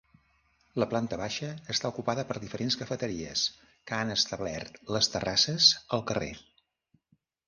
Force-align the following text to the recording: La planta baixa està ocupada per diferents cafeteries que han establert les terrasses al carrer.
La 0.83 0.85
planta 0.91 1.17
baixa 1.23 1.49
està 1.73 1.91
ocupada 1.91 2.23
per 2.31 2.37
diferents 2.45 2.77
cafeteries 2.83 3.43
que 3.91 3.95
han 3.99 4.13
establert 4.15 4.79
les 4.97 5.11
terrasses 5.17 5.69
al 5.99 6.03
carrer. 6.13 6.31